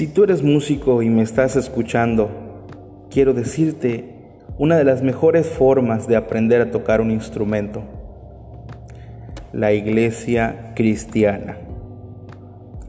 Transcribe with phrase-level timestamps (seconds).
[0.00, 2.30] Si tú eres músico y me estás escuchando,
[3.10, 4.14] quiero decirte
[4.56, 7.82] una de las mejores formas de aprender a tocar un instrumento,
[9.52, 11.58] la iglesia cristiana.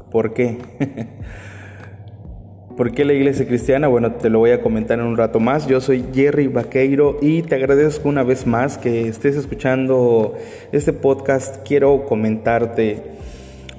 [0.10, 0.58] ¿Por qué?
[2.78, 3.90] ¿Por qué la iglesia cristiana?
[3.90, 5.68] Bueno, te lo voy a comentar en un rato más.
[5.68, 10.36] Yo soy Jerry Vaqueiro y te agradezco una vez más que estés escuchando
[10.72, 11.68] este podcast.
[11.68, 13.04] Quiero comentarte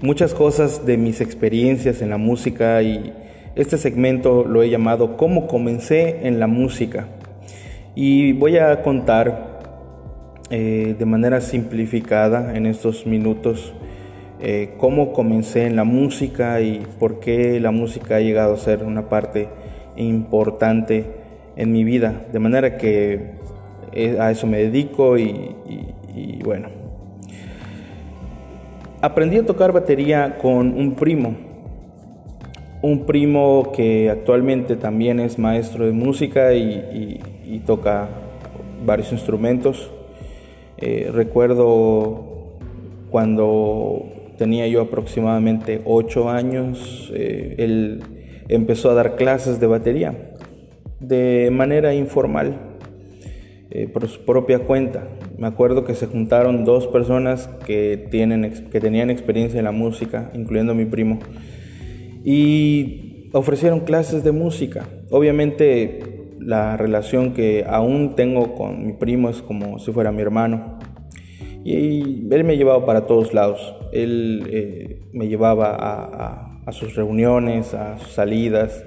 [0.03, 3.15] muchas cosas de mis experiencias en la música y
[3.55, 7.09] este segmento lo he llamado Cómo comencé en la música.
[7.95, 9.61] Y voy a contar
[10.51, 13.75] eh, de manera simplificada en estos minutos
[14.41, 18.83] eh, cómo comencé en la música y por qué la música ha llegado a ser
[18.83, 19.49] una parte
[19.97, 21.05] importante
[21.55, 22.27] en mi vida.
[22.33, 23.35] De manera que
[23.93, 25.55] eh, a eso me dedico y,
[26.15, 26.69] y bueno.
[29.03, 31.52] Aprendí a tocar batería con un primo.
[32.83, 37.21] Un primo que actualmente también es maestro de música y,
[37.65, 38.09] toca
[38.85, 39.91] varios instrumentos.
[40.79, 42.59] Eh, recuerdo
[43.09, 44.05] cuando
[44.37, 48.03] tenía yo aproximadamente 8 años, eh, él
[48.49, 50.33] empezó a dar clases de batería
[51.03, 52.57] de manera informal,
[53.71, 55.09] eh, por su propia cuenta.
[55.39, 60.31] Me acuerdo que se juntaron dos personas que, tienen, que tenían experiencia en la música,
[60.35, 61.19] incluyendo mi primo,
[62.25, 64.89] y ofrecieron clases de música.
[65.11, 70.79] Obviamente la relación que aún tengo con mi primo es como si fuera mi hermano.
[71.65, 73.75] Y él me llevaba para todos lados.
[73.93, 75.77] Él eh, me llevaba
[76.65, 78.85] a, sus reuniones, a sus salidas.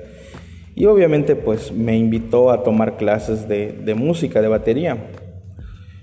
[0.76, 4.98] Y obviamente pues me invitó a tomar clases de, música, de batería.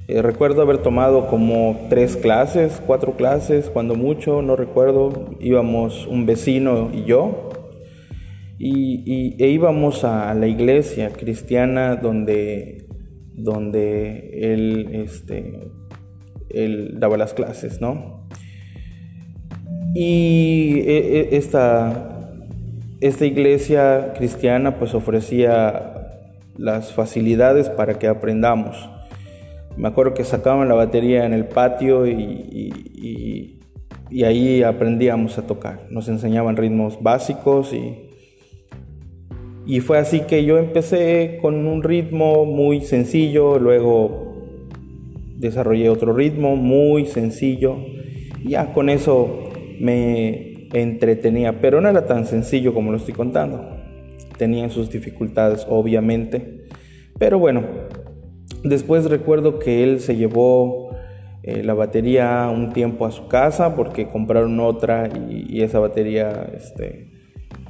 [0.08, 5.30] Eh, recuerdo haber tomado como tres clases, cuatro clases, cuando mucho, no recuerdo.
[5.40, 7.50] Íbamos un vecino y yo.
[8.58, 12.86] Y, e íbamos a la iglesia cristiana donde,
[13.34, 15.72] donde él este,
[16.48, 18.28] él daba las clases, ¿no?
[19.94, 20.98] Y e,
[21.32, 22.28] e, esta,
[23.00, 25.92] esta iglesia cristiana pues ofrecía
[26.56, 28.88] las facilidades para que aprendamos.
[29.76, 33.58] Me acuerdo que sacaban la batería en el patio y,
[34.10, 35.86] y, ahí aprendíamos a tocar.
[35.90, 38.10] Nos enseñaban ritmos básicos y,
[39.66, 44.32] y fue así que yo empecé con un ritmo muy sencillo, luego
[45.38, 47.78] desarrollé otro ritmo muy sencillo.
[48.44, 49.50] Ya con eso
[49.80, 53.76] me entretenía, pero no era tan sencillo como lo estoy contando.
[54.36, 56.64] Tenía sus dificultades, obviamente.
[57.18, 57.62] Pero bueno,
[58.62, 60.90] después recuerdo que él se llevó
[61.42, 67.08] eh, la batería un tiempo a su casa porque compraron otra y, esa batería, este,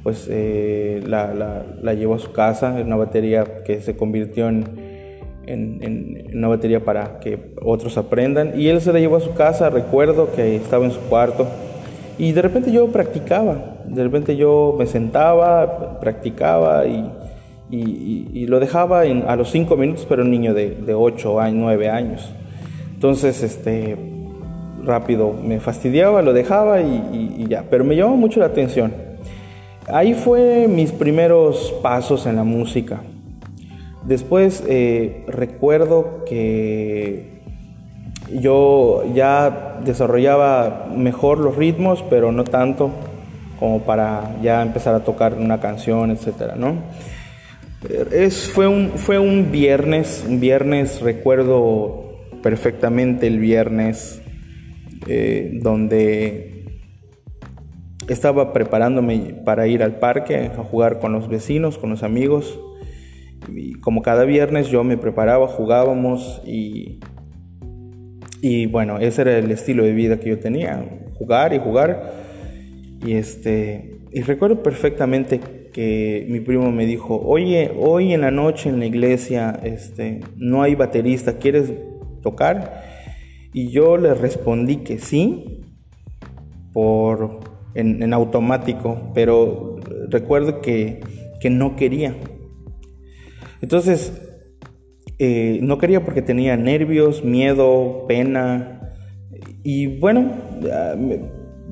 [0.03, 2.75] pues eh, la, llevó a su casa.
[2.85, 4.93] Una batería que se convirtió en
[5.45, 8.59] en, una batería para que otros aprendan.
[8.59, 11.47] Y él se la llevó a su casa, recuerdo que estaba en su cuarto.
[12.17, 17.11] Y de repente yo practicaba, de repente yo me sentaba, practicaba y,
[17.69, 21.89] y, lo dejaba a los cinco minutos, pero un niño de, de 8 a 9
[21.89, 22.31] años.
[22.93, 23.97] Entonces, este,
[24.83, 28.93] rápido me fastidiaba, lo dejaba y, y ya, pero me llamó mucho la atención.
[29.87, 33.01] Ahí fue mis primeros pasos en la música.
[34.05, 37.41] Después eh, recuerdo que
[38.31, 42.91] yo ya desarrollaba mejor los ritmos, pero no tanto
[43.59, 46.75] como para ya empezar a tocar una canción, etcétera, ¿no?
[47.89, 54.21] Es, fue, un, fue un viernes, un viernes, recuerdo perfectamente el viernes,
[55.07, 56.79] eh, donde
[58.07, 62.57] estaba preparándome para ir al parque a jugar con los vecinos, con los amigos.
[63.53, 66.99] Y como cada viernes yo me preparaba, jugábamos y,
[68.41, 70.85] y bueno, ese era el estilo de vida que yo tenía,
[71.15, 72.13] jugar y jugar.
[73.05, 78.69] Y, este, y recuerdo perfectamente que mi primo me dijo, oye, hoy en la noche
[78.69, 81.73] en la iglesia este, no hay baterista, ¿quieres
[82.21, 82.83] tocar?
[83.51, 85.61] Y yo le respondí que sí,
[86.71, 87.39] por,
[87.75, 89.77] en, automático, pero
[90.09, 91.01] recuerdo que,
[91.41, 92.15] que no quería.
[93.61, 94.13] Entonces,
[95.19, 98.91] eh, no quería porque tenía nervios, miedo, pena.
[99.63, 100.31] Y bueno,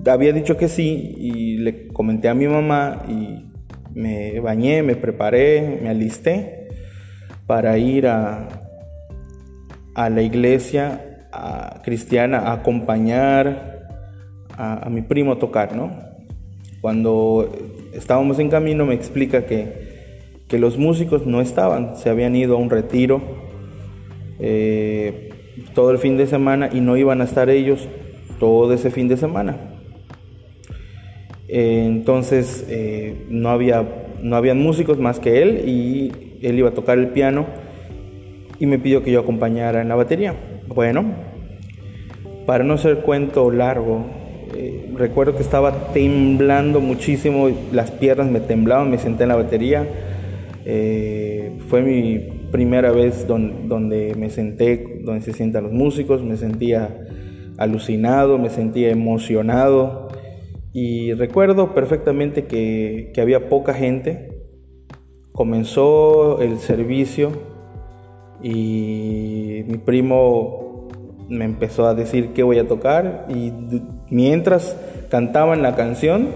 [0.06, 3.51] había dicho que sí y le comenté a mi mamá y
[3.94, 6.68] me bañé, me preparé, me alisté
[7.48, 8.48] para ir a,
[9.96, 11.28] a la iglesia
[11.84, 13.88] cristiana a acompañar
[14.58, 15.92] a, a, mi primo a tocar, ¿no?
[16.82, 17.52] Cuando
[17.94, 19.92] estábamos en camino me explica que,
[20.48, 23.22] que los músicos no estaban, se habían ido a un retiro
[24.40, 25.30] eh,
[25.74, 27.88] todo el fin de semana y no iban a estar ellos
[28.40, 29.71] todo ese fin de semana.
[31.54, 33.86] Eh, entonces eh, no, había,
[34.24, 36.10] no habían músicos más que él y
[36.42, 37.46] él iba a tocar el piano
[38.58, 40.34] y me pidió que yo acompañara en la batería.
[40.70, 41.04] Bueno,
[42.46, 44.06] para no ser cuento largo,
[44.56, 49.86] eh, recuerdo que estaba temblando muchísimo, las piernas me temblaban, me senté en la batería.
[51.68, 52.20] fue mi
[52.50, 56.98] primera vez donde me senté, donde se sientan los músicos, me sentía
[57.58, 60.01] alucinado, me sentía emocionado
[60.74, 64.38] y recuerdo perfectamente que, había poca gente.
[65.32, 67.32] Comenzó el servicio
[68.42, 70.88] y mi primo
[71.30, 73.54] me empezó a decir qué voy a tocar y
[74.10, 74.78] mientras
[75.10, 76.28] cantaban la canción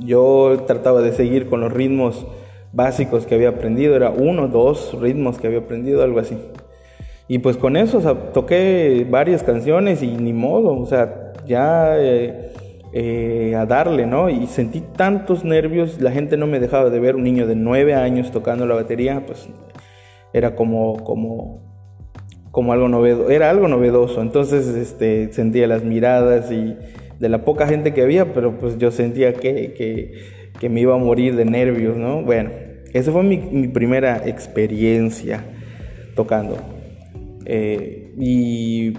[0.00, 2.26] yo trataba de seguir con los ritmos
[2.72, 6.36] básicos que había aprendido, era uno, dos ritmos que había aprendido, algo así.
[7.28, 8.00] Y pues con eso,
[8.32, 12.45] toqué varias canciones y ni modo, o sea, ya eh,
[12.92, 14.30] eh, a darle, ¿no?
[14.30, 17.94] Y sentí tantos nervios, la gente no me dejaba de ver, un niño de nueve
[17.94, 19.48] años tocando la batería, pues
[20.32, 21.62] era como, como,
[22.50, 26.76] como algo novedoso, era algo novedoso, entonces este, sentía las miradas y
[27.18, 30.14] de la poca gente que había, pero pues yo sentía que,
[30.58, 32.22] que, me iba a morir de nervios, ¿no?
[32.22, 32.50] Bueno,
[32.92, 35.44] esa fue mi, mi primera experiencia
[36.14, 36.56] tocando.
[37.44, 38.92] Eh, y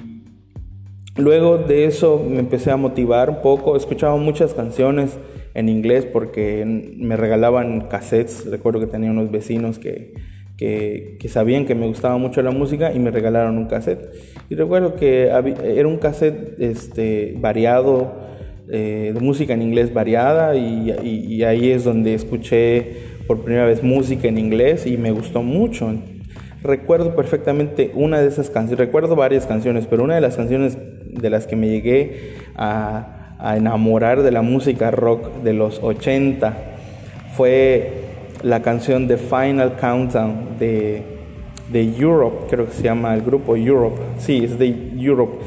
[1.17, 5.17] luego de eso me empecé a motivar un poco, escuchaba muchas canciones
[5.53, 10.13] en inglés porque me regalaban cassettes, recuerdo que tenía unos vecinos que,
[10.57, 14.09] que, sabían que me gustaba mucho la música y me regalaron un cassette.
[14.49, 18.13] Y recuerdo que era un cassette este, variado,
[18.69, 23.81] eh, de música en inglés variada y, y ahí es donde escuché por primera vez
[23.81, 25.93] música en inglés y me gustó mucho.
[26.63, 30.77] Recuerdo perfectamente una de esas canciones, recuerdo varias canciones, pero una de las canciones
[31.19, 33.13] de las que me llegué a,
[33.55, 36.57] enamorar de la música rock de los 80
[37.35, 38.05] fue
[38.41, 41.03] la canción de Final Countdown de,
[41.71, 45.37] de Europe, creo que se llama el grupo Europe, sí, es de Europe.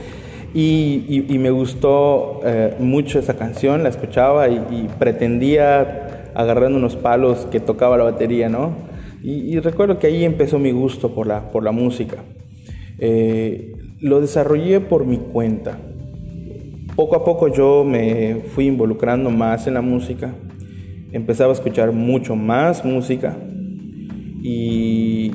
[0.54, 7.46] Y, me gustó eh, mucho esa canción, la escuchaba y, y pretendía agarrando unos palos
[7.50, 8.72] que tocaba la batería, ¿no?
[9.22, 12.16] Y, recuerdo que ahí empezó mi gusto por la, por la música.
[12.98, 15.78] Eh, lo desarrollé por mi cuenta.
[16.96, 20.34] Poco a poco yo me fui involucrando más en la música.
[21.12, 23.36] Empezaba a escuchar mucho más música
[24.42, 25.30] y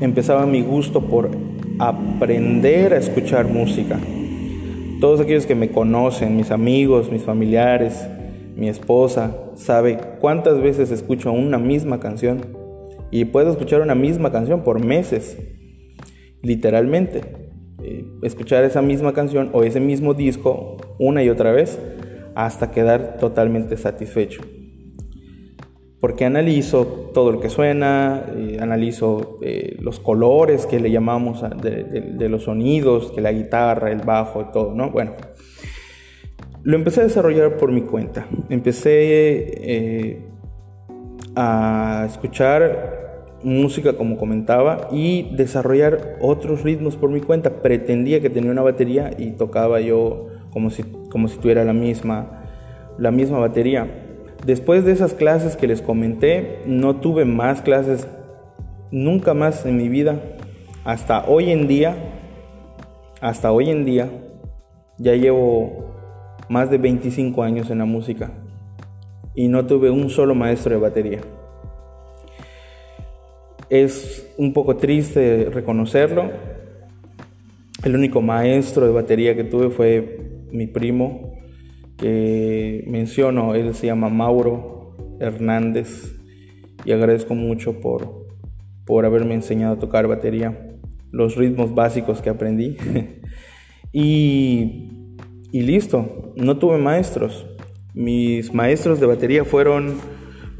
[0.00, 1.30] empezaba mi gusto por
[1.78, 3.98] aprender a escuchar música.
[5.00, 8.06] Todos aquellos que me conocen, mis amigos, mis familiares,
[8.54, 12.40] mi esposa, sabe cuántas veces escucho una misma canción
[13.10, 15.38] y puedo escuchar una misma canción por meses,
[16.42, 17.39] literalmente.
[18.22, 21.78] Eh, escuchar esa misma canción o ese mismo disco una y otra vez
[22.34, 24.42] hasta quedar totalmente satisfecho.
[26.00, 32.28] Porque analizo todo lo que suena, eh, analizo eh, los colores que le llamamos de,
[32.30, 34.90] los sonidos, que la guitarra, el bajo, todo, ¿no?
[34.90, 35.12] Bueno,
[36.62, 38.26] lo empecé a desarrollar por mi cuenta.
[38.48, 40.24] Empecé
[41.36, 43.09] a escuchar
[43.42, 47.62] música como comentaba y desarrollar otros ritmos por mi cuenta.
[47.62, 52.44] Pretendía que tenía una batería y tocaba yo como si, como si tuviera la misma,
[52.98, 53.88] la misma batería.
[54.44, 58.06] Después de esas clases que les comenté, no tuve más clases
[58.90, 60.20] nunca más en mi vida.
[60.84, 61.96] Hasta hoy en día,
[63.20, 64.08] hasta hoy en día,
[64.98, 65.94] ya llevo
[66.48, 68.32] más de 25 años en la música
[69.34, 71.20] y no tuve un solo maestro de batería.
[73.70, 76.30] Es un poco triste reconocerlo.
[77.84, 80.18] El único maestro de batería que tuve fue
[80.50, 81.38] mi primo,
[81.96, 86.16] que menciono, él se llama Mauro Hernández
[86.84, 88.26] y agradezco mucho por,
[88.84, 90.76] por haberme enseñado a tocar batería,
[91.12, 92.76] los ritmos básicos que aprendí.
[93.92, 94.88] y,
[95.52, 97.46] y listo, no tuve maestros.
[97.94, 99.94] Mis maestros de batería fueron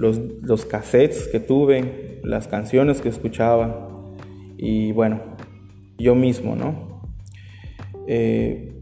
[0.01, 3.87] los, los cassettes que tuve, las canciones que escuchaba
[4.57, 5.21] y bueno,
[5.99, 7.03] yo mismo, ¿no?
[8.07, 8.73] Eh,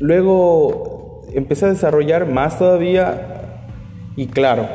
[0.00, 3.68] luego empecé a desarrollar más todavía
[4.16, 4.68] y claro,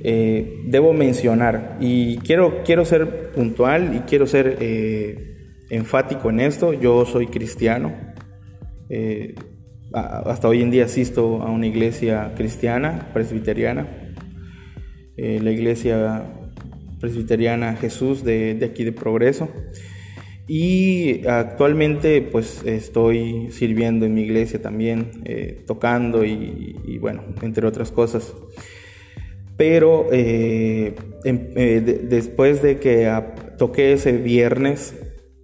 [0.00, 6.72] eh, debo mencionar y quiero, quiero ser puntual y quiero ser eh, enfático en esto,
[6.72, 7.92] yo soy cristiano,
[9.92, 14.07] hasta hoy en día asisto a una iglesia cristiana, presbiteriana,
[15.18, 16.24] eh, la iglesia
[17.00, 19.48] presbiteriana Jesús de, aquí de Progreso.
[20.46, 27.92] Y actualmente pues estoy sirviendo en mi iglesia también, eh, tocando y, bueno, entre otras
[27.92, 28.32] cosas.
[29.58, 30.94] Pero em,
[32.08, 33.12] después de que
[33.58, 34.94] toqué ese viernes,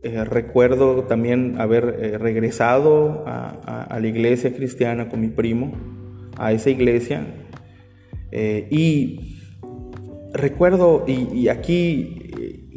[0.04, 5.72] eh, recuerdo también haber eh, regresado a, la iglesia cristiana con mi primo,
[6.36, 7.24] a esa iglesia.
[8.30, 9.33] Eh, y
[10.34, 12.30] recuerdo, y, aquí,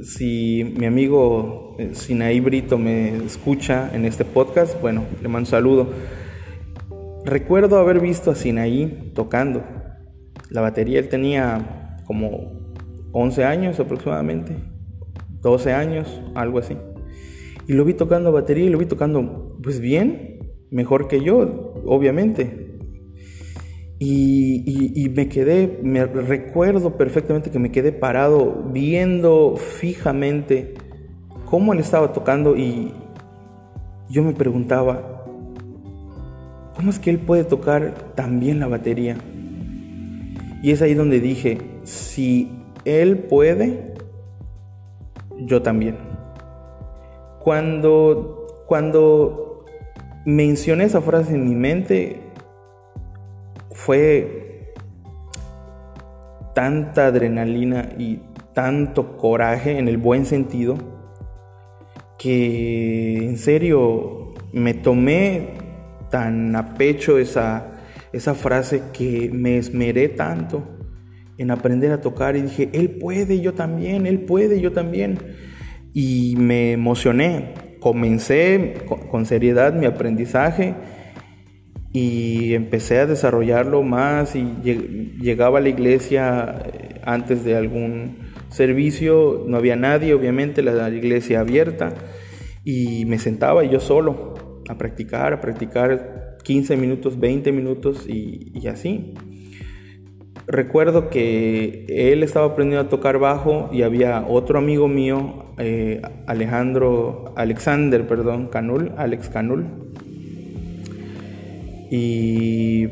[0.04, 5.90] si mi amigo Sinaí Brito me escucha en este podcast, bueno, le mando saludo.
[7.26, 9.64] Recuerdo haber visto a Sinaí tocando
[10.50, 11.00] la batería.
[11.00, 12.74] Él tenía como
[13.12, 14.56] 11 años aproximadamente,
[15.42, 16.78] 12 años, algo así.
[17.68, 22.67] Y lo vi tocando batería y lo vi tocando, pues bien, mejor que yo, obviamente.
[24.00, 30.76] Y, me quedé, me recuerdo perfectamente que me quedé parado viendo fijamente
[31.46, 32.94] cómo él estaba tocando y
[34.10, 35.26] yo me preguntaba,
[36.76, 39.18] ¿cómo es que él puede tocar tan bien la batería?
[40.62, 42.52] Y es ahí donde dije, si
[42.86, 43.96] él puede,
[45.40, 45.98] yo también.
[47.40, 49.66] Cuando, cuando
[50.26, 52.27] mencioné esa frase en mi mente,
[53.78, 54.74] fue
[56.56, 58.22] tanta adrenalina y
[58.54, 60.76] tanto coraje en el buen sentido
[62.18, 65.50] que en serio me tomé
[66.10, 70.64] tan a pecho esa, esa frase que me esmeré tanto
[71.38, 75.20] en aprender a tocar y dije, él puede, yo también, él puede, yo también
[75.94, 77.54] y me emocioné.
[77.80, 78.74] Comencé
[79.12, 80.74] con seriedad mi aprendizaje
[82.00, 84.44] y empecé a desarrollarlo más y
[85.20, 88.18] llegaba a la iglesia eh, antes de algún
[88.50, 91.96] servicio, no había nadie, obviamente la iglesia abierta
[92.64, 99.16] y me sentaba yo solo a practicar, a practicar 15 minutos, 20 minutos y, así.
[100.46, 107.34] Recuerdo que él estaba aprendiendo a tocar bajo y había otro amigo mío, eh, Alejandro,
[107.36, 109.87] Alexander, perdón, Canul, Alex Canul.
[111.90, 112.88] Y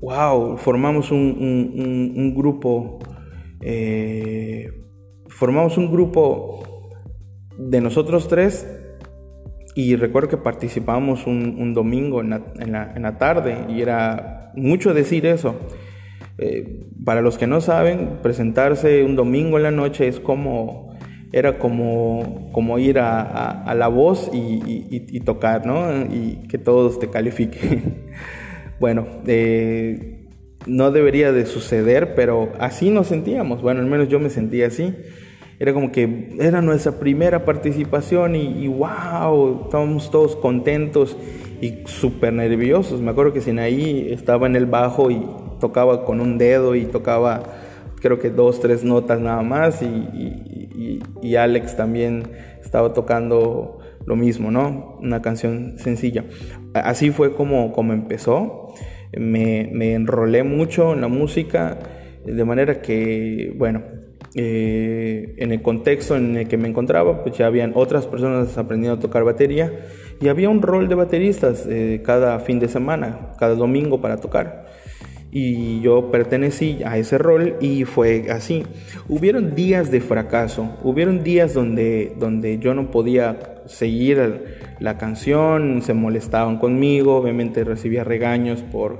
[0.00, 2.98] wow, formamos un, grupo,
[3.60, 4.70] eh,
[5.28, 6.62] formamos un grupo
[7.58, 8.66] de nosotros tres
[9.74, 15.56] y recuerdo que participamos un, domingo en la tarde y era mucho decir eso.
[16.38, 20.91] Eh, para los que no saben, presentarse un domingo en la noche es como,
[21.32, 26.04] era como, como ir a, la voz y, tocar, ¿no?
[26.04, 28.10] Y que todos te califiquen.
[28.80, 30.28] bueno, eh,
[30.66, 33.62] no debería de suceder, pero así nos sentíamos.
[33.62, 34.94] Bueno, al menos yo me sentía así.
[35.58, 41.16] Era como que era nuestra primera participación y, y wow, estábamos todos contentos
[41.62, 43.00] y súper nerviosos.
[43.00, 45.24] Me acuerdo que Sinaí estaba en el bajo y
[45.60, 47.42] tocaba con un dedo y tocaba
[48.02, 49.86] creo que dos, tres notas nada más y,
[51.20, 52.24] y, Alex también
[52.62, 54.98] estaba tocando lo mismo, ¿no?
[55.00, 56.24] Una canción sencilla.
[56.74, 58.74] Así fue como, como empezó.
[59.16, 61.78] Me, me enrolé mucho en la música,
[62.24, 63.82] de manera que, bueno,
[64.34, 68.98] eh, en el contexto en el que me encontraba, pues ya habían otras personas aprendiendo
[68.98, 69.70] a tocar batería
[70.22, 74.61] y había un rol de bateristas eh, cada fin de semana, cada domingo para tocar
[75.34, 78.64] y yo pertenecí a ese rol y fue así.
[79.08, 85.94] Hubieron días de fracaso, hubieron días donde, donde yo no podía seguir la canción, se
[85.94, 88.98] molestaban conmigo, obviamente recibía regaños por,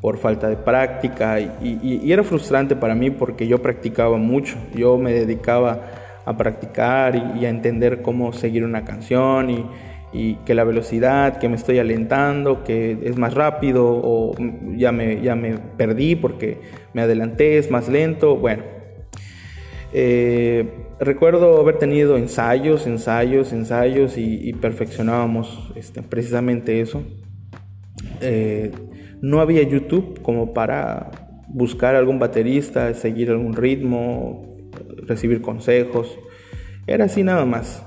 [0.00, 4.96] por falta de práctica y, y, era frustrante para mí porque yo practicaba mucho, yo
[4.96, 5.82] me dedicaba
[6.24, 9.66] a practicar y a entender cómo seguir una canción y
[10.14, 14.32] y que la velocidad, que me estoy alentando, que es más rápido o
[14.76, 16.60] ya me, ya me perdí porque
[16.92, 18.62] me adelanté, es más lento, bueno.
[19.92, 20.68] Eh,
[21.00, 27.02] recuerdo haber tenido ensayos, ensayos, ensayos y, perfeccionábamos este, precisamente eso.
[28.20, 28.70] Eh,
[29.20, 31.10] no había YouTube como para
[31.48, 34.56] buscar algún baterista, seguir algún ritmo,
[35.06, 36.16] recibir consejos.
[36.86, 37.84] Era así nada más.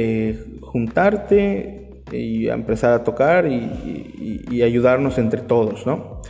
[0.00, 6.22] Eh, juntarte y empezar a tocar y, ayudarnos entre todos, ¿no?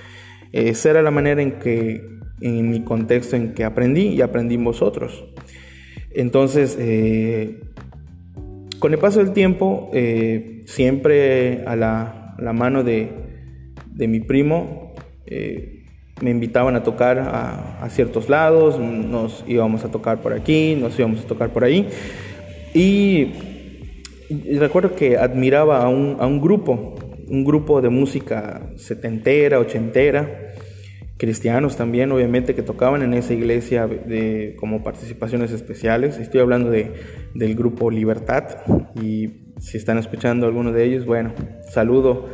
[0.52, 2.02] Esa era la manera en que,
[2.40, 5.22] en mi contexto en que aprendí y aprendí vosotros.
[6.14, 7.60] Entonces, eh,
[8.78, 13.10] con el paso del tiempo, eh, siempre a la, la mano de,
[13.92, 14.94] de mi primo.
[16.22, 21.22] Me invitaban a tocar a, ciertos lados, nos íbamos a tocar por aquí, nos íbamos
[21.22, 21.86] a tocar por ahí.
[22.74, 23.32] Y,
[24.58, 26.94] recuerdo que admiraba a un, a un, grupo,
[27.28, 30.52] un grupo de música setentera, ochentera,
[31.16, 36.18] cristianos también, obviamente, que tocaban en esa iglesia de, como participaciones especiales.
[36.18, 36.92] Estoy hablando de,
[37.34, 38.44] del grupo Libertad
[39.00, 41.32] y si están escuchando alguno de ellos, bueno,
[41.68, 42.28] saludo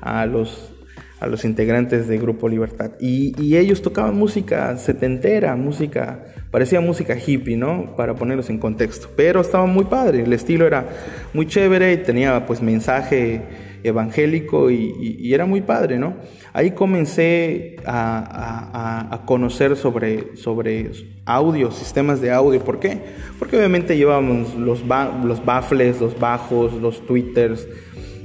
[0.00, 0.77] a los
[1.20, 2.92] a los integrantes de Grupo Libertad.
[3.00, 7.96] Y, ellos tocaban música setentera, música, parecía música hippie, ¿no?
[7.96, 9.08] Para ponerlos en contexto.
[9.16, 10.86] Pero estaba muy padre, el estilo era
[11.34, 13.42] muy chévere y tenía pues mensaje
[13.82, 16.14] evangélico y, era muy padre, ¿no?
[16.52, 20.90] Ahí comencé a, conocer sobre, sobre
[21.24, 22.60] audio, sistemas de audio.
[22.62, 22.98] ¿Por qué?
[23.38, 27.66] Porque obviamente llevábamos los, los baffles, los bajos, los twitters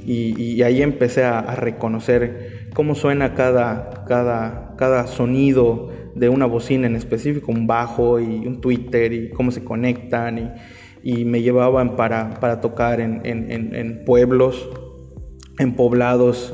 [0.06, 6.96] y, ahí empecé a reconocer cómo suena cada, cada, cada sonido de una bocina en
[6.96, 10.52] específico, un bajo y un Twitter y cómo se conectan y,
[11.04, 14.70] y me llevaban para, para tocar en, en, en, pueblos,
[15.60, 16.54] en poblados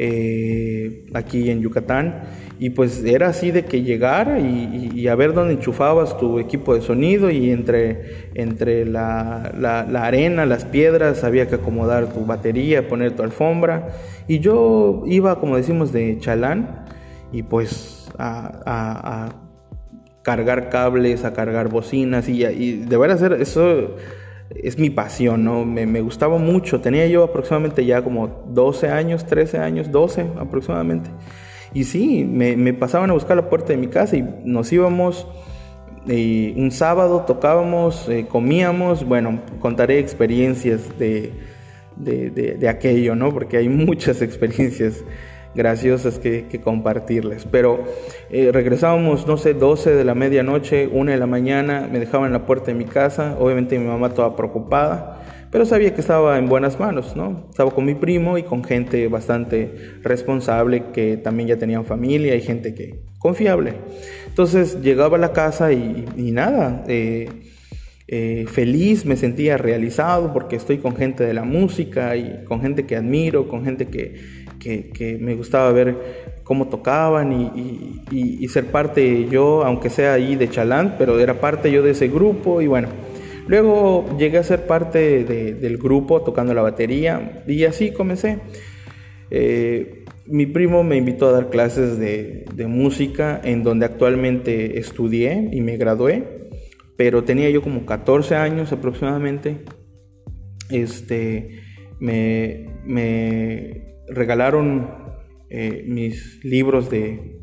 [0.00, 2.22] eh, aquí en Yucatán
[2.60, 6.82] y pues era así de que llegara y, a ver dónde enchufabas tu equipo de
[6.82, 13.16] sonido y entre, entre la, la, arena, las piedras, había que acomodar tu batería, poner
[13.16, 13.88] tu alfombra.
[14.26, 16.84] Y yo iba, como decimos, de chalán
[17.32, 19.34] y pues a,
[20.22, 23.96] cargar cables, a cargar bocinas y, y de verdad eso
[24.50, 25.64] es mi pasión, ¿no?
[25.64, 26.80] Me, me, gustaba mucho.
[26.80, 31.10] Tenía yo aproximadamente ya como 12 años, 13 años, 12 aproximadamente.
[31.74, 35.26] Y sí, me, pasaban a buscar la puerta de mi casa y nos íbamos.
[36.06, 41.32] Y un sábado tocábamos, eh, comíamos, bueno, contaré experiencias de,
[41.96, 43.32] de, aquello, ¿no?
[43.32, 45.04] Porque hay muchas experiencias
[45.58, 47.46] graciosas que, compartirles.
[47.50, 47.84] Pero
[48.30, 52.32] eh, regresábamos, no sé, 12 de la medianoche, 1 de la mañana, me dejaban en
[52.32, 55.18] la puerta de mi casa, obviamente mi mamá toda preocupada
[55.50, 57.46] pero sabía que estaba en buenas manos, ¿no?
[57.48, 62.42] Estaba con mi primo y con gente bastante responsable que también ya tenían familia y
[62.42, 63.74] gente que confiable.
[64.26, 67.30] Entonces llegaba a la casa y, nada, eh,
[68.08, 72.84] eh, feliz, me sentía realizado porque estoy con gente de la música y con gente
[72.84, 74.37] que admiro, con gente que,
[75.20, 77.32] me gustaba ver cómo tocaban
[78.10, 82.08] y, ser parte yo, aunque sea ahí de Chalán, pero era parte yo de ese
[82.08, 82.88] grupo y bueno.
[83.46, 88.40] Luego llegué a ser parte del grupo tocando la batería y así comencé.
[89.30, 95.60] Eh, mi primo me invitó a dar clases de, música en donde actualmente estudié y
[95.60, 96.50] me gradué,
[96.96, 99.64] pero tenía yo como 14 años aproximadamente.
[100.70, 101.62] Este,
[101.98, 102.68] me,
[104.10, 104.90] regalaron
[105.50, 107.40] eh, mis libros de,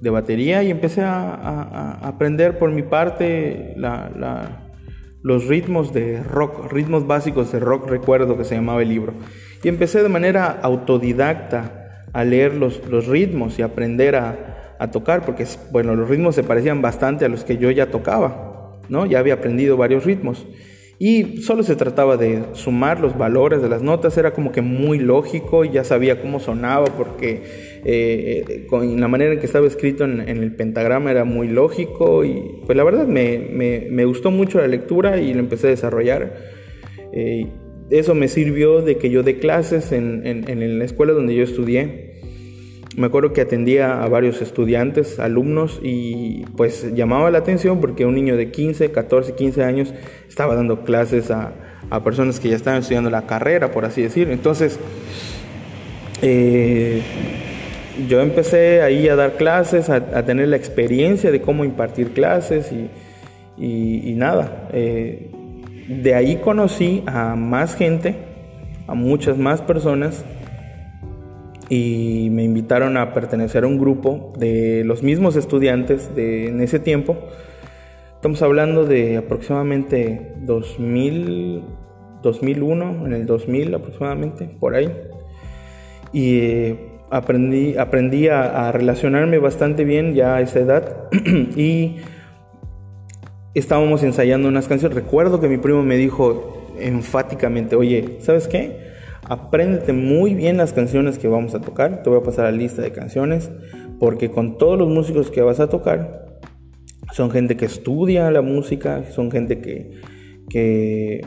[0.00, 4.64] de, batería y empecé a, aprender por mi parte la
[5.24, 9.14] los ritmos de rock, ritmos básicos de rock, recuerdo que se llamaba el libro.
[9.62, 15.24] Y empecé de manera autodidacta a leer los, los ritmos y aprender a, a, tocar,
[15.24, 19.06] porque bueno, los ritmos se parecían bastante a los que yo ya tocaba, ¿no?
[19.06, 20.46] Ya había aprendido varios ritmos.
[21.06, 24.98] Y solo se trataba de sumar los valores de las notas, era como que muy
[24.98, 27.42] lógico, ya sabía cómo sonaba porque
[27.84, 32.62] eh, con la manera en que estaba escrito en, el pentagrama era muy lógico y
[32.64, 36.36] pues la verdad me, gustó mucho la lectura y lo empecé a desarrollar.
[37.12, 37.48] Eh,
[37.90, 42.13] eso me sirvió de que yo dé clases en, en la escuela donde yo estudié
[42.96, 48.14] me acuerdo que atendía a varios estudiantes, alumnos, y pues llamaba la atención porque un
[48.14, 49.94] niño de 15, 14, 15 años
[50.28, 51.52] estaba dando clases a,
[52.04, 54.32] personas que ya estaban estudiando la carrera, por así decirlo.
[54.32, 54.80] Entonces,
[56.22, 57.02] eh,
[58.08, 62.72] yo empecé ahí a dar clases, a, tener la experiencia de cómo impartir clases
[63.56, 64.68] y, nada.
[64.72, 65.30] Eh,
[65.88, 68.16] de ahí conocí a más gente,
[68.86, 70.24] a muchas más personas
[71.68, 76.78] y me invitaron a pertenecer a un grupo de los mismos estudiantes de, en ese
[76.78, 77.16] tiempo.
[78.14, 81.62] Estamos hablando de aproximadamente 2000,
[82.22, 84.92] 2001, en el 2000 aproximadamente, por ahí.
[86.12, 86.78] Y eh,
[87.10, 91.08] aprendí, aprendí a, a, relacionarme bastante bien ya a esa edad
[91.56, 91.96] y
[93.54, 94.94] estábamos ensayando unas canciones.
[94.94, 98.93] Recuerdo que mi primo me dijo enfáticamente, oye, ¿sabes qué?
[99.26, 102.02] Apréndete muy bien las canciones que vamos a tocar.
[102.02, 103.50] Te voy a pasar la lista de canciones.
[103.98, 106.40] Porque con todos los músicos que vas a tocar,
[107.12, 110.00] son gente que estudia la música, son gente que,
[110.50, 111.22] que,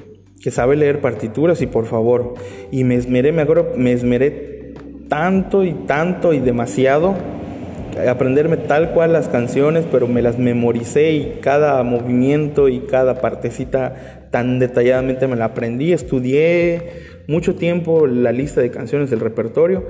[0.51, 2.33] sabe leer partituras y por favor.
[2.71, 4.73] Y me esmeré, me acuerdo, me esmeré
[5.07, 7.15] tanto y tanto y demasiado
[8.09, 14.27] aprenderme tal cual las canciones, pero me las memoricé y cada movimiento y cada partecita
[14.31, 15.93] tan detalladamente me la aprendí.
[15.93, 16.81] Estudié
[17.27, 19.85] mucho tiempo la lista de canciones del repertorio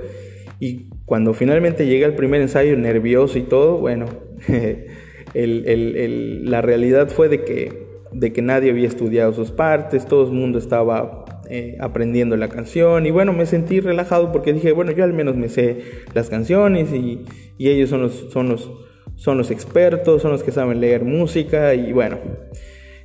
[0.60, 4.06] y cuando finalmente llegué al primer ensayo nervioso y todo, bueno,
[5.34, 10.58] la realidad fue de que, de que nadie había estudiado sus partes, todo el mundo
[10.58, 15.12] estaba eh, aprendiendo la canción y bueno, me sentí relajado porque dije, bueno, yo al
[15.12, 15.80] menos me sé
[16.14, 17.24] las canciones y,
[17.58, 18.70] ellos son los, son, los,
[19.16, 22.18] son los expertos, son los que saben leer música y bueno,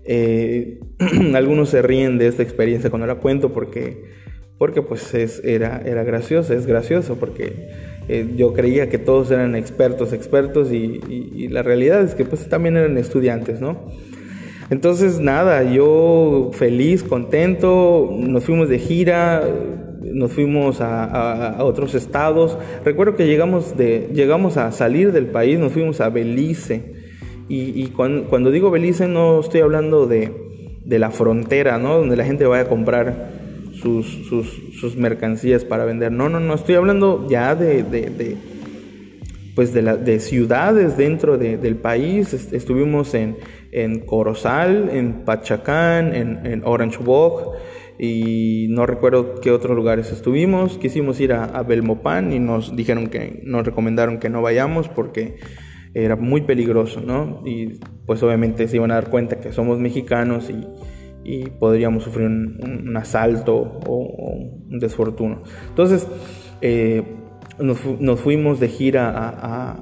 [0.06, 0.80] eh,
[1.34, 4.04] algunos se ríen de esta experiencia cuando la cuento porque,
[4.58, 7.70] porque pues es, era, era gracioso, es gracioso porque
[8.10, 12.50] eh, yo creía que todos eran expertos, expertos y, y, la realidad es que pues
[12.50, 13.88] también eran estudiantes, ¿no?
[14.74, 19.44] Entonces, nada, yo feliz, contento, nos fuimos de gira,
[20.02, 22.58] nos fuimos a, otros estados.
[22.84, 27.04] Recuerdo que llegamos, de, llegamos a salir del país, nos fuimos a Belice.
[27.48, 30.32] Y, cuando, digo Belice no estoy hablando de,
[30.88, 32.00] la frontera, ¿no?
[32.00, 33.30] Donde la gente vaya a comprar
[33.80, 36.12] sus, sus, mercancías para vender.
[36.12, 38.38] No, no, no, estoy hablando ya de, de,
[39.54, 42.34] pues de, la, de ciudades dentro del país.
[42.52, 43.36] Estuvimos en,
[43.74, 47.58] en Corozal, en Pachacán, en, Orange Walk
[47.98, 50.78] y no recuerdo qué otros lugares estuvimos.
[50.78, 55.38] Quisimos ir a, Belmopan y nos dijeron que nos recomendaron que no vayamos porque
[55.96, 57.42] era muy peligroso, ¿no?
[57.46, 60.64] Y pues obviamente se iban a dar cuenta que somos mexicanos y,
[61.58, 64.36] podríamos sufrir un, asalto o,
[64.70, 65.42] un desfortuno.
[65.70, 66.08] Entonces,
[66.62, 67.04] eh,
[67.60, 69.30] nos, fuimos de gira a,
[69.72, 69.80] a,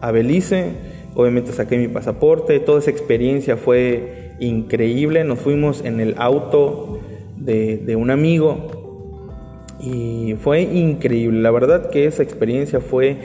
[0.00, 5.24] a Belice Obviamente saqué mi pasaporte, toda esa experiencia fue increíble.
[5.24, 7.00] Nos fuimos en el auto
[7.36, 11.40] de, un amigo y fue increíble.
[11.40, 13.16] La verdad que esa experiencia fue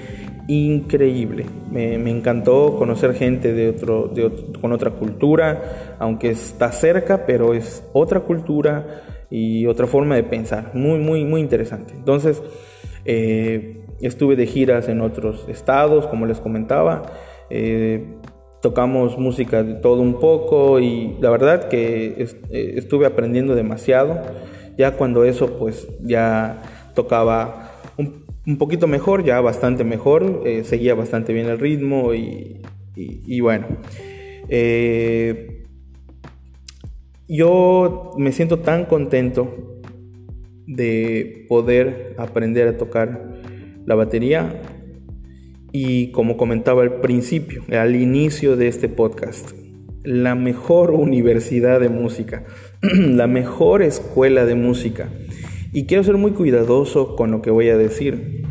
[0.48, 1.46] increíble.
[1.72, 4.12] Me, encantó conocer gente de otro,
[4.62, 10.72] con otra cultura, aunque está cerca, pero es otra cultura y otra forma de pensar.
[10.74, 11.94] Muy, muy, muy interesante.
[11.96, 12.42] Entonces,
[13.06, 17.04] eh, estuve de giras en otros estados, como les comentaba.
[17.50, 18.06] Eh,
[18.62, 24.22] tocamos música de todo un poco y la verdad que eh, estuve aprendiendo demasiado.
[24.78, 26.62] Ya cuando eso pues ya
[26.96, 32.62] tocaba un, poquito mejor, ya bastante mejor, eh, seguía bastante bien el ritmo y,
[32.96, 33.68] y bueno.
[37.28, 39.82] yo me siento tan contento
[40.68, 43.36] de poder aprender a tocar
[43.86, 44.62] la batería
[45.78, 49.52] y como comentaba al principio, al inicio de este podcast,
[50.06, 52.46] la mejor universidad de música,
[52.82, 55.10] la mejor escuela de música.
[55.74, 58.46] Y quiero ser muy cuidadoso con lo que voy a decir,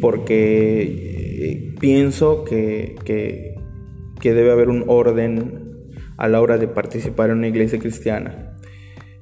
[0.00, 5.74] porque eh, pienso que, que, debe haber un orden
[6.16, 8.56] a la hora de participar en una iglesia cristiana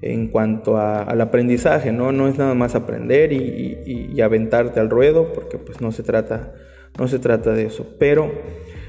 [0.03, 2.13] en cuanto al aprendizaje, ¿no?
[2.13, 6.55] No es nada más aprender y, y, aventarte al ruedo, porque pues no se trata
[6.99, 7.87] no se trata de eso.
[7.99, 8.33] Pero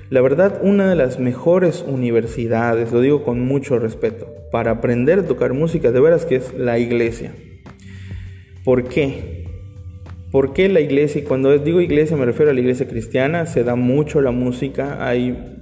[0.09, 5.27] la verdad, una de las mejores universidades, lo digo con mucho respeto, para aprender a
[5.27, 7.33] tocar música, de veras que es la iglesia.
[8.63, 9.45] ¿Por qué?
[10.31, 11.21] ¿Por qué la iglesia?
[11.21, 15.05] Y cuando digo iglesia me refiero a la iglesia cristiana, se da mucho la música,
[15.05, 15.55] hay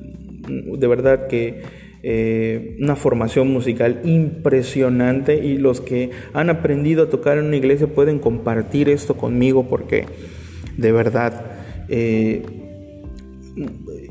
[0.47, 1.62] de verdad que
[2.03, 7.88] eh, una formación musical impresionante y los que han aprendido a tocar en una iglesia
[7.88, 10.05] pueden compartir esto conmigo porque
[10.77, 11.55] de verdad
[11.88, 12.43] eh,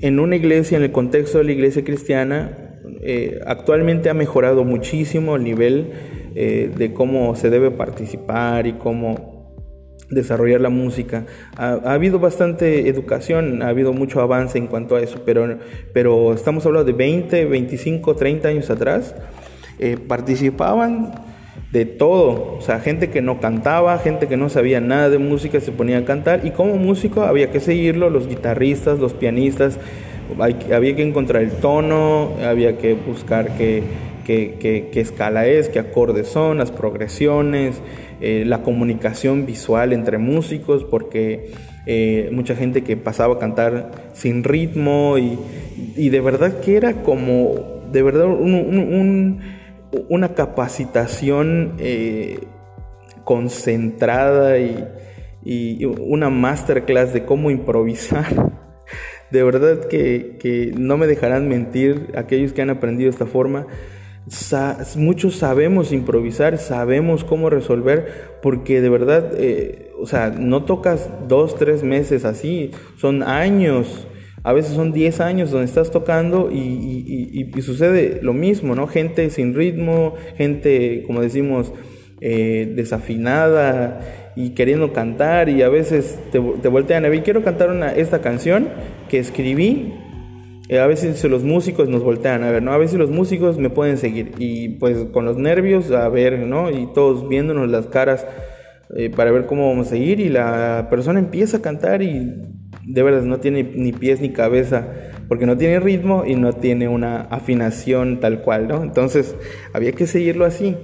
[0.00, 5.36] en una iglesia, en el contexto de la iglesia cristiana, eh, actualmente ha mejorado muchísimo
[5.36, 5.92] el nivel
[6.34, 9.54] eh, de cómo se debe participar y cómo
[10.10, 11.26] desarrollar la música.
[11.56, 15.58] Ha, habido bastante educación, ha habido mucho avance en cuanto a eso, pero,
[15.92, 19.14] pero estamos hablando de 20, 25, 30 años atrás.
[20.06, 21.12] participaban
[21.74, 25.58] de todo, o sea, gente que no cantaba, gente que no sabía nada de música
[25.58, 26.46] se ponía a cantar.
[26.46, 29.80] Y como músico había que seguirlo, los guitarristas, los pianistas,
[30.72, 33.82] había que encontrar el tono, había que buscar qué,
[34.24, 37.82] qué, escala es, qué acordes son, las progresiones,
[38.20, 41.50] eh, la comunicación visual entre músicos, porque
[41.86, 47.82] eh, mucha gente que pasaba a cantar sin ritmo y, de verdad que era como,
[47.90, 49.40] de verdad, un
[50.08, 52.40] una capacitación eh,
[53.24, 54.84] concentrada y,
[55.84, 58.52] una masterclass de cómo improvisar.
[59.30, 63.66] De verdad que, no me dejarán mentir aquellos que han aprendido esta forma.
[64.96, 71.56] muchos sabemos improvisar, sabemos cómo resolver, porque de verdad, eh, o sea, no tocas dos,
[71.56, 74.06] tres meses así, son años,
[74.44, 78.86] a veces son diez años donde estás tocando y, sucede lo mismo, ¿no?
[78.86, 81.72] Gente sin ritmo, gente, como decimos,
[82.20, 87.70] eh, desafinada y queriendo cantar y a veces te, te voltean a ver, quiero cantar
[87.70, 88.68] una, esta canción
[89.08, 89.94] que escribí
[90.68, 92.72] eh, a veces los músicos nos voltean a ver, ¿no?
[92.72, 96.70] A veces los músicos me pueden seguir y pues con los nervios a ver, ¿no?
[96.70, 98.26] Y todos viéndonos las caras
[98.96, 102.32] eh, para ver cómo vamos a seguir y la persona empieza a cantar y
[102.86, 104.88] de verdad no tiene ni pies ni cabeza
[105.28, 108.82] porque no tiene ritmo y no tiene una afinación tal cual, ¿no?
[108.82, 109.36] Entonces
[109.72, 110.76] había que seguirlo así.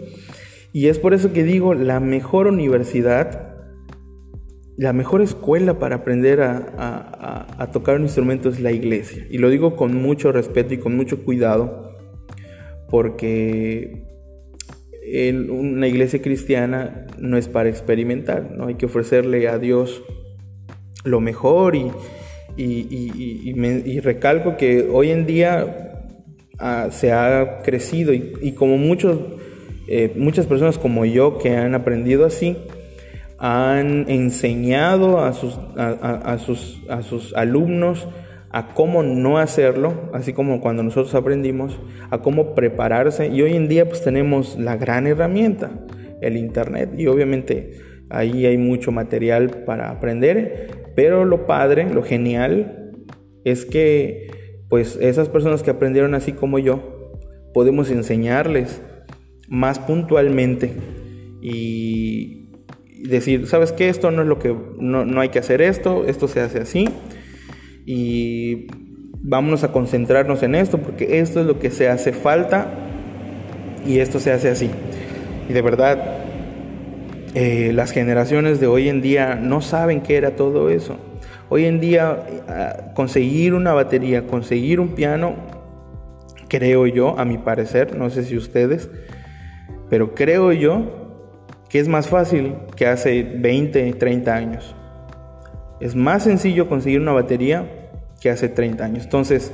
[0.72, 3.50] Y es por eso que digo, la mejor universidad
[4.80, 9.26] la mejor escuela para aprender a, tocar un instrumento es la iglesia.
[9.28, 11.98] Y lo digo con mucho respeto y con mucho cuidado,
[12.88, 14.06] porque
[15.02, 18.68] en una iglesia cristiana no es para experimentar, ¿no?
[18.68, 20.02] hay que ofrecerle a Dios
[21.04, 21.90] lo mejor y,
[22.56, 25.92] y, recalco que hoy en día
[26.58, 29.18] ah, se ha crecido y, como muchos,
[29.88, 32.56] eh, muchas personas como yo que han aprendido así,
[33.38, 38.06] han enseñado a sus, a, sus, a sus alumnos
[38.50, 41.78] a cómo no hacerlo, así como cuando nosotros aprendimos,
[42.10, 43.28] a cómo prepararse.
[43.28, 45.70] Y hoy en día pues tenemos la gran herramienta,
[46.20, 46.90] el Internet.
[46.98, 52.92] Y obviamente ahí hay mucho material para aprender, pero lo padre, lo genial,
[53.44, 54.30] es que
[54.68, 57.12] pues esas personas que aprendieron así como yo,
[57.52, 58.80] podemos enseñarles
[59.48, 60.72] más puntualmente
[61.42, 62.48] y
[63.02, 63.88] decir, ¿sabes qué?
[63.88, 66.88] Esto no es lo que, no, hay que hacer esto, esto se hace así.
[67.84, 68.68] Y
[69.22, 72.72] vámonos a concentrarnos en esto porque esto es lo que se hace falta
[73.86, 74.70] y esto se hace así.
[75.48, 76.19] Y de verdad,
[77.34, 80.96] eh, las generaciones de hoy en día no saben qué era todo eso.
[81.48, 85.34] Hoy en día ah, conseguir una batería, conseguir un piano,
[86.48, 88.90] creo yo, a mi parecer, no sé si ustedes,
[89.88, 91.00] pero creo yo
[91.68, 94.74] que es más fácil que hace 20, 30 años.
[95.80, 97.64] Es más sencillo conseguir una batería
[98.20, 99.04] que hace 30 años.
[99.04, 99.52] Entonces,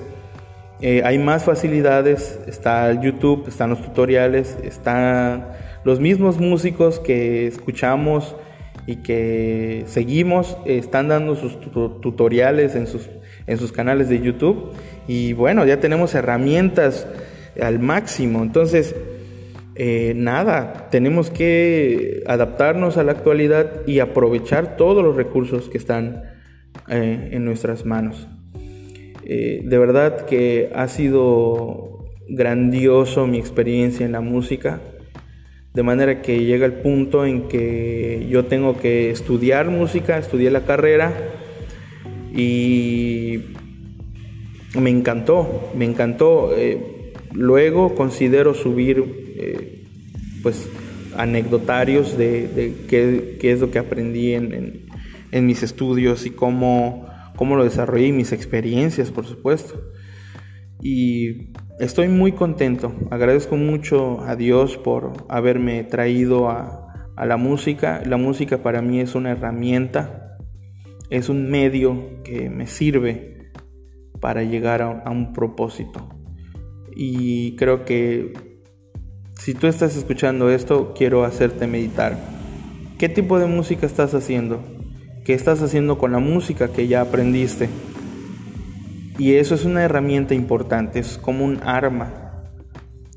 [0.80, 5.46] eh, hay más facilidades, está el YouTube, están los tutoriales, están
[5.86, 8.34] los mismos músicos que escuchamos
[8.88, 13.08] y que seguimos, están dando sus tutoriales en sus,
[13.46, 14.72] en sus canales de YouTube.
[15.06, 17.06] Y bueno, ya tenemos herramientas
[17.62, 18.42] al máximo.
[18.42, 18.96] Entonces,
[19.76, 26.24] eh, nada, tenemos que adaptarnos a la actualidad y aprovechar todos los recursos que están
[26.88, 28.26] eh, en nuestras manos.
[29.24, 34.80] Eh, de verdad que ha sido grandioso mi experiencia en la música,
[35.76, 40.64] de manera que llega el punto en que yo tengo que estudiar música, estudié la
[40.64, 41.12] carrera
[42.34, 43.42] y
[44.80, 46.50] me encantó, me encantó.
[47.34, 49.04] luego considero subir
[49.36, 49.84] eh,
[50.42, 50.66] pues
[51.14, 54.86] anecdotarios de, qué, es lo que aprendí en,
[55.30, 59.78] mis estudios y cómo, cómo lo desarrollé y mis experiencias, por supuesto.
[60.80, 66.82] Y estoy muy contento, agradezco mucho a Dios por haberme traído a,
[67.16, 68.02] la música.
[68.04, 70.36] La música para mí es una herramienta,
[71.08, 73.52] es un medio que me sirve
[74.20, 76.08] para llegar a un propósito.
[76.94, 78.34] Y creo que
[79.38, 82.18] si tú estás escuchando esto, quiero hacerte meditar.
[82.98, 84.60] ¿Qué tipo de música estás haciendo?
[85.24, 87.68] ¿Qué estás haciendo con la música que ya aprendiste?
[89.18, 92.44] Y eso es una herramienta importante, es como un arma.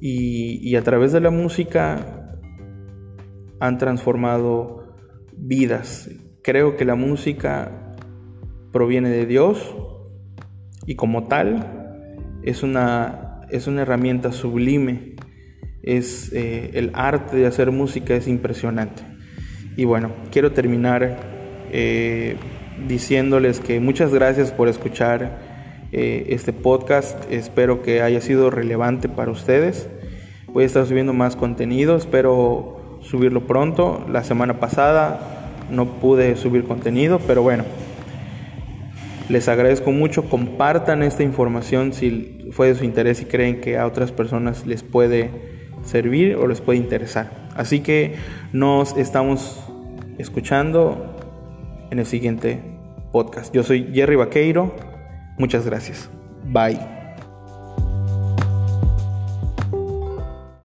[0.01, 2.37] Y, a través de la música
[3.59, 4.95] han transformado
[5.35, 6.09] vidas.
[6.41, 7.95] Creo que la música
[8.71, 9.75] proviene de Dios
[10.85, 15.15] y como tal es una, es una herramienta sublime
[15.83, 19.03] es eh, el arte de hacer música es impresionante.
[19.75, 21.19] Y bueno, quiero terminar
[21.71, 22.35] eh,
[22.87, 25.48] diciéndoles que muchas gracias por escuchar
[25.91, 27.31] eh, este podcast.
[27.31, 29.89] Espero que haya sido relevante para ustedes.
[30.47, 34.05] Voy a estar subiendo más contenido, espero subirlo pronto.
[34.11, 37.65] La semana pasada no pude subir contenido, pero bueno,
[39.29, 40.29] les agradezco mucho.
[40.29, 44.83] Compartan esta información si fue de su interés y creen que a otras personas les
[44.83, 45.29] puede
[45.83, 47.47] servir o les puede interesar.
[47.55, 48.15] Así que
[48.53, 49.59] nos estamos
[50.17, 51.15] escuchando
[51.91, 52.59] en el siguiente
[53.11, 53.53] podcast.
[53.53, 54.88] Yo soy Jerry Vaqueiro.
[55.39, 56.09] Muchas gracias.
[56.43, 56.98] Bye.